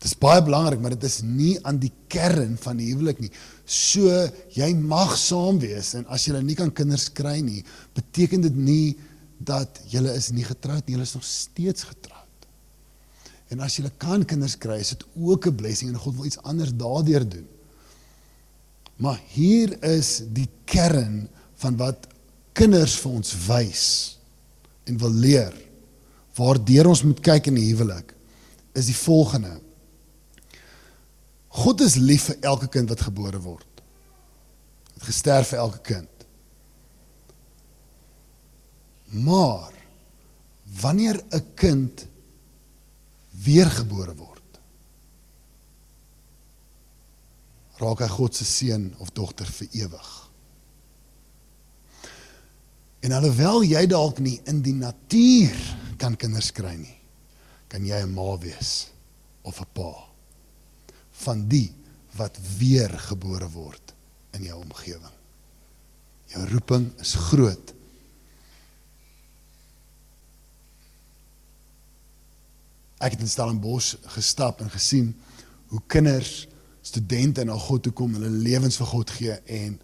[0.00, 3.30] Dit is baie belangrik, maar dit is nie aan die kern van die huwelik nie.
[3.68, 4.08] So
[4.56, 7.60] jy mag saam wees en as jy nie kan kinders kry nie,
[7.96, 8.96] beteken dit nie
[9.38, 12.48] dat jy is nie getroud nie, jy is nog steeds getroud.
[13.50, 16.42] En as jy kan kinders kry, is dit ook 'n blessing en God wil iets
[16.42, 17.48] anders daardeur doen.
[19.00, 21.24] Maar hier is die kern
[21.62, 22.06] van wat
[22.56, 23.84] kinders vir ons wys
[24.84, 25.56] en wil leer.
[26.36, 28.14] Waardeur ons moet kyk in die huwelik
[28.76, 29.56] is die volgende.
[31.60, 33.82] God is lief vir elke kind wat gebore word.
[34.94, 36.26] Het gesterf vir elke kind.
[39.10, 39.72] Maar
[40.80, 42.06] wanneer 'n kind
[43.44, 44.39] weergebore word.
[47.80, 50.10] Raak hy God se seun of dogter vir ewig.
[53.00, 55.56] En alhoewel jy dalk nie in die natuur
[56.00, 56.96] kan kinders kry nie,
[57.68, 58.90] kan jy 'n ma wees
[59.42, 59.92] of 'n pa
[61.24, 61.72] van die
[62.16, 63.94] wat weergebore word
[64.32, 65.16] in jou omgewing.
[66.28, 67.74] Jou roeping is groot
[73.00, 75.14] Ek het in Stellenbosch gestap en gesien
[75.72, 76.44] hoe kinders
[76.82, 79.76] studente na God toe kom en hulle lewens vir God gee en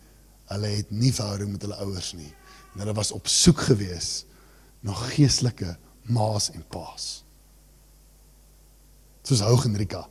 [0.53, 2.31] hulle het nie verhouding met hulle ouers nie.
[2.75, 4.25] En hulle was op soek gewees
[4.87, 5.77] na geestelike
[6.13, 7.25] ma's en pa's.
[9.27, 10.05] Soos Hoog en Rika.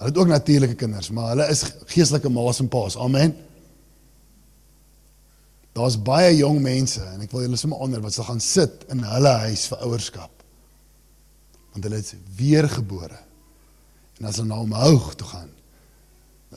[0.00, 2.96] Hulle het ook natuurlike kinders, maar hulle is geestelike ma's en pa's.
[2.98, 3.36] Amen.
[5.76, 9.04] Daar's baie jong mense en ek wil julle sommer onder wat sal gaan sit in
[9.06, 10.40] hulle huis vir ouerskap
[11.70, 13.18] want hulle is weergebore.
[14.18, 15.50] En as hulle na hom hoog toe gaan,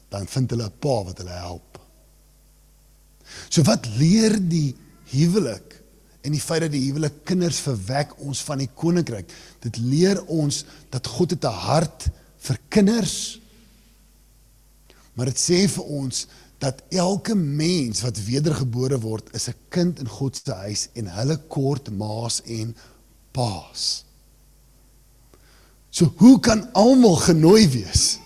[0.10, 1.80] dan vind hulle 'n pa wat hulle help.
[3.50, 4.76] So wat leer die
[5.14, 5.82] huwelik
[6.24, 9.32] en die feit dat die huwelik kinders verwek ons van die koninkryk?
[9.60, 13.40] Dit leer ons dat God het 'n hart vir kinders.
[15.14, 16.28] Maar dit sê vir ons
[16.58, 21.38] dat elke mens wat wedergebore word, is 'n kind in God se huis en hulle
[21.48, 22.76] kort maas en
[23.32, 24.06] paas.
[25.90, 28.23] So hoe kan almal genooi wees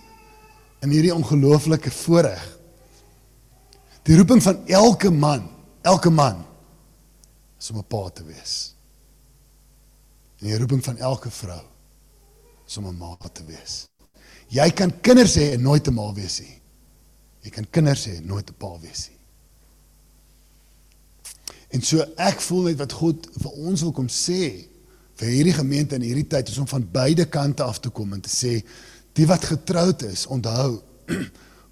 [0.81, 2.43] in hierdie ongelooflike voorreg?
[4.07, 5.49] Die roeping van elke man,
[5.81, 6.45] elke man
[7.59, 8.75] is om 'n pa te wees.
[10.39, 11.63] En die roeping van elke vrou
[12.67, 13.87] is om 'n ma te wees.
[14.47, 16.61] Jy kan kinders hê en nooit 'n ma wees nie.
[17.41, 19.17] Jy kan kinders hê en nooit 'n pa wees nie.
[21.69, 24.67] En so ek voel net wat God vir ons wil kom sê
[25.17, 28.21] vir hierdie gemeente in hierdie tyd is om van beide kante af te kom en
[28.21, 28.63] te sê
[29.17, 30.77] die wat getroud is, onthou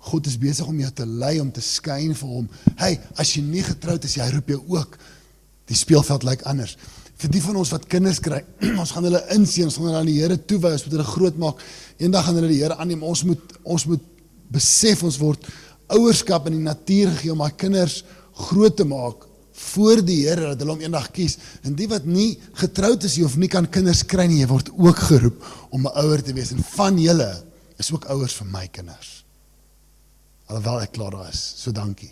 [0.09, 2.49] God is besig om jou te lei om te skyn vir hom.
[2.77, 4.99] Hey, as jy nie getroud is, hy roep jou ook.
[5.65, 6.75] Die speelveld lyk anders.
[7.17, 8.43] Vir die van ons wat kinders kry,
[8.81, 11.39] ons gaan hulle insien, ons gaan hulle aan die Here toewy, ons moet hulle groot
[11.41, 11.63] maak.
[11.97, 13.05] Eendag gaan hulle die Here aanneem.
[13.07, 14.11] Ons moet ons moet
[14.53, 15.47] besef ons word
[15.95, 18.03] ouerskap in die natuur gegee om our kinders
[18.49, 21.37] groot te maak voor die Here dat hulle hom eendag kies.
[21.63, 25.45] En die wat nie getroud is of nie kan kinders kry nie, word ook geroep
[25.71, 27.31] om 'n ouer te wees en van julle
[27.77, 29.23] is ook ouers vir my kinders.
[30.45, 31.53] Alhoewel ek klaar daar is.
[31.57, 32.11] So dankie.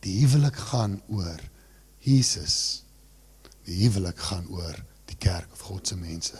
[0.00, 1.40] Die huwelik gaan oor
[1.98, 2.84] Jesus.
[3.64, 6.38] Die huwelik gaan oor die kerk of God se mense.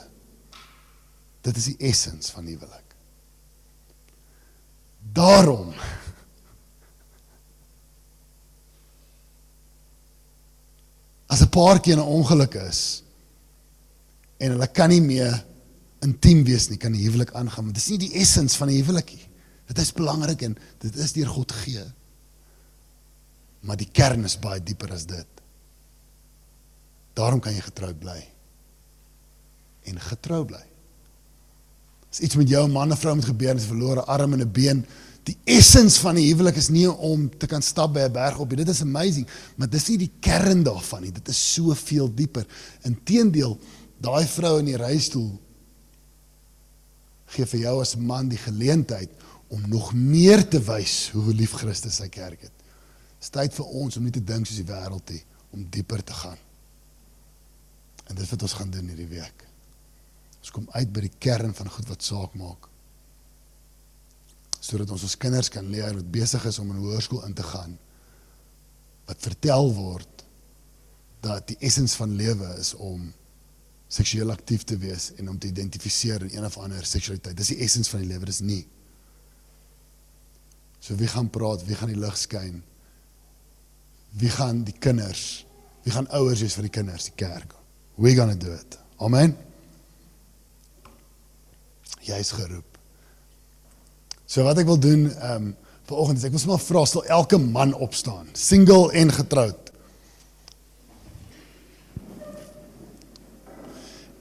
[1.43, 2.95] Dit is die essens van huwelik.
[5.13, 5.75] Daarom
[11.27, 13.03] as 'n paartjie in 'n ongeluk is
[14.39, 15.45] en hulle kan nie meer
[16.05, 18.83] intiem wees nie, kan die huwelik aangaan, want dit is nie die essens van die
[18.83, 19.29] huwelik nie.
[19.67, 21.83] Dit is belangrik en dit is deur God gee.
[23.67, 25.27] Maar die kern is baie dieper as dit.
[27.15, 28.21] Daarom kan jy getroud bly.
[29.91, 30.63] En getrou bly.
[32.13, 34.41] As iets met jou man of vrou moet gebeur en jy verloor 'n arm en
[34.41, 34.87] 'n been,
[35.27, 38.49] Die essens van die huwelik is nie om te kan stap by 'n berg op
[38.49, 38.65] nie.
[38.65, 41.13] Dit is amazing, maar dis nie die kern daarvan nie.
[41.13, 42.47] Dit is soveel dieper.
[42.83, 43.59] Inteendeel,
[43.99, 45.41] daai vrou in die reistool
[47.27, 49.11] gee vir jou as man die geleentheid
[49.49, 52.53] om nog meer te wys hoe lief Christus sy kerk het.
[52.53, 55.23] Dit is tyd vir ons om nie te dink soos die wêreld nie,
[55.55, 56.39] om dieper te gaan.
[58.07, 59.45] En dit is wat ons gaan doen hierdie week.
[60.41, 62.69] Ons kom uit by die kern van goed wat saak maak.
[64.67, 67.77] Sodat ons ons kinders kan leer wat besig is om in hoërskool in te gaan.
[69.07, 70.25] Wat vertel word
[71.23, 73.13] dat die essens van lewe is om
[73.89, 77.37] seksueel aktief te wees en om te identifiseer in een of ander seksualiteit.
[77.39, 78.65] Dis die essens van die lewe, dis nie.
[80.83, 82.63] So wie gaan praat, wie gaan die lig skyn?
[84.19, 85.45] Wie gaan die kinders,
[85.85, 87.55] wie gaan ouers wees vir die kinders, die kerk?
[87.97, 88.79] We gonna do it.
[88.99, 89.37] Amen.
[92.07, 92.76] Jy is geroep.
[94.27, 95.55] So wat ek wil doen, ehm um,
[95.87, 99.69] vanoggend is ek wil sommer vra stel elke man opstaan, single en getroud.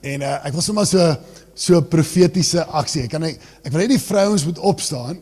[0.06, 1.08] En uh, ek wil sommer so
[1.56, 3.06] so profetiese aksie.
[3.06, 5.18] Ek kan ek, ek wil hê die vrouens moet opstaan.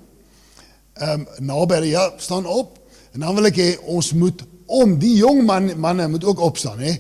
[1.00, 2.76] Ehm um, naby ja, staan op.
[3.14, 6.80] En dan wil ek hê ons moet om die jong man manne moet ook opstaan,
[6.84, 6.92] hè.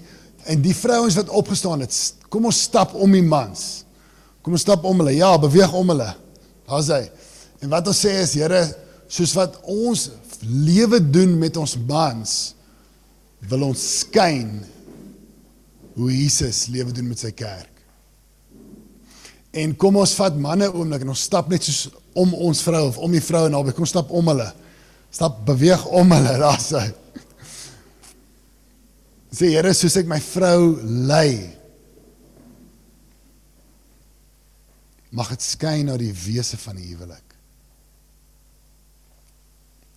[0.48, 1.92] En die vrouens wat opgestaan het,
[2.28, 3.84] kom ons stap om die mans.
[4.44, 5.16] Kom ons stap om hulle.
[5.16, 6.10] Ja, beweeg om hulle.
[6.68, 7.02] Daar's hy.
[7.62, 8.62] En wat ons sê is, Here,
[9.08, 10.08] soos wat ons
[10.42, 12.34] lewe doen met ons mans,
[13.48, 14.56] wil ons skyn
[15.94, 17.70] hoe Jesus lewe doen met sy kerk.
[19.54, 22.98] En kom ons vat manne oomblik en ons stap net soos om ons vrou of
[23.02, 23.74] om die vrou naby.
[23.74, 24.48] Kom stap om hulle.
[25.14, 26.34] Stap beweeg om hulle.
[26.42, 26.88] Daar's hy.
[29.34, 30.74] Sê Here, soos ek my vrou
[31.08, 31.50] lei,
[35.14, 37.23] mag dit skyn na die wese van die huwelik.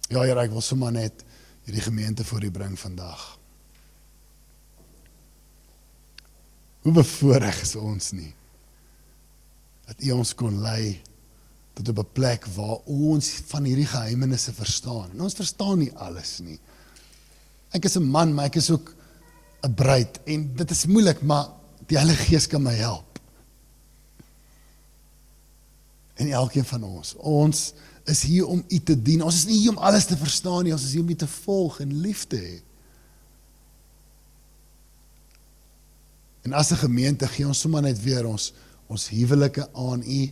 [0.08, 1.26] Ja, Here, ek wil sommer net
[1.66, 3.24] hierdie gemeente voor U bring vandag.
[6.86, 8.32] Hoe bevoorreg is ons nie
[9.88, 10.98] dat U ons kon lei
[11.78, 15.12] tot op 'n plek waar ons van hierdie geheimenisse verstaan.
[15.12, 16.60] En ons verstaan nie alles nie.
[17.72, 18.96] Ek is 'n man, maar ek is ook
[19.64, 21.48] 'n bruid en dit is moeilik, maar
[21.88, 23.07] die Heilige Gees kan my help.
[26.18, 27.74] En elkeen van ons, ons
[28.10, 29.22] is hier om U te dien.
[29.22, 31.30] Ons is nie hier om alles te verstaan nie, ons is hier om U te
[31.30, 32.56] volg en lief te hê.
[36.48, 38.54] En as 'n gemeente gee ons sommer net weer ons
[38.88, 40.32] ons huwelike aan U.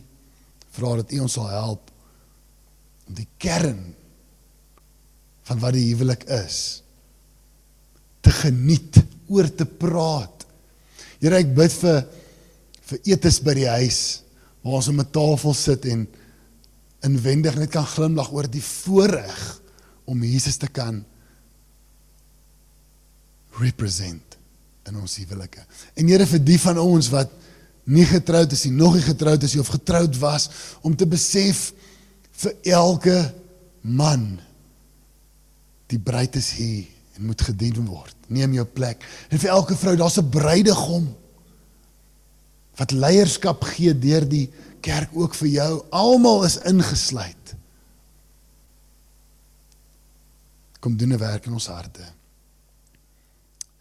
[0.70, 1.90] Vra dat U ons sal help
[3.06, 3.94] om die kern
[5.42, 6.82] van wat die huwelik is
[8.20, 10.46] te geniet, oor te praat.
[11.20, 12.06] Here, ek bid vir
[12.86, 14.22] vir etes by die huis
[14.66, 16.08] waar ons om 'n tafel sit en
[17.06, 19.60] inwendig net kan glimlag oor die voorreg
[20.04, 21.04] om Jesus te kan
[23.58, 24.36] represent
[24.84, 25.62] in ons huwelike.
[25.94, 27.30] En Here vir die van ons wat
[27.84, 30.50] nie getroud is nie, nog nie getroud is nie of getroud was
[30.82, 31.72] om te besef
[32.32, 33.34] vir elke
[33.80, 34.40] man
[35.86, 38.16] die bruid is hier en moet gedien word.
[38.26, 39.04] Neem jou plek.
[39.30, 41.14] En vir elke vrou, daar's 'n bruidegom
[42.76, 44.46] wat leierskap gee deur die
[44.84, 45.70] kerk ook vir jou.
[45.90, 47.54] Almal is ingesluit.
[50.80, 52.04] Kom doen 'n werk in ons harte.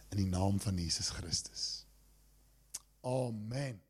[0.09, 1.85] In die naam van Jesus Christus.
[3.01, 3.84] Amen.